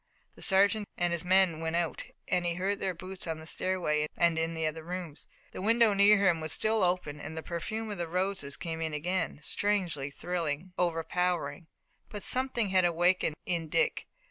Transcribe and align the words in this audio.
The 0.33 0.41
sergeant 0.41 0.87
and 0.97 1.13
his 1.13 1.23
men 1.23 1.59
went 1.59 1.75
out 1.75 2.03
and 2.27 2.43
he 2.43 2.55
heard 2.55 2.79
their 2.79 2.95
boots 2.95 3.27
on 3.27 3.37
the 3.39 3.45
stairway 3.45 4.07
and 4.17 4.39
in 4.39 4.55
the 4.55 4.65
other 4.65 4.83
rooms. 4.83 5.27
The 5.51 5.61
window 5.61 5.93
near 5.93 6.17
him 6.17 6.39
was 6.41 6.51
still 6.51 6.81
open 6.81 7.19
and 7.19 7.37
the 7.37 7.43
perfume 7.43 7.91
of 7.91 7.99
the 7.99 8.07
roses 8.07 8.57
came 8.57 8.81
in 8.81 8.95
again, 8.95 9.41
strangely 9.43 10.09
thrilling, 10.09 10.73
overpowering. 10.75 11.67
But 12.09 12.23
something 12.23 12.69
had 12.69 12.83
awakened 12.83 13.35
in 13.45 13.69
Dick. 13.69 14.07